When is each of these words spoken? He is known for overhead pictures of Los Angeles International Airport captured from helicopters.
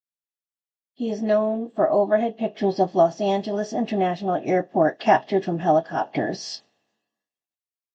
He 0.95 1.11
is 1.11 1.21
known 1.21 1.69
for 1.75 1.87
overhead 1.91 2.35
pictures 2.35 2.79
of 2.79 2.95
Los 2.95 3.21
Angeles 3.21 3.71
International 3.71 4.33
Airport 4.33 4.99
captured 4.99 5.45
from 5.45 5.59
helicopters. 5.59 6.63